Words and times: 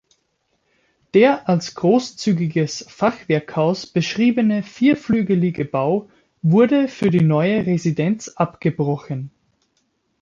Der 1.13 1.47
als 1.47 1.75
großzügiges 1.75 2.85
Fachwerkhaus 2.89 3.85
beschriebene 3.85 4.63
vierflügelige 4.63 5.63
Bau 5.63 6.09
wurde 6.41 6.87
für 6.87 7.11
die 7.11 7.21
neue 7.21 7.67
Residenz 7.67 8.27
abgebrochen. 8.29 9.29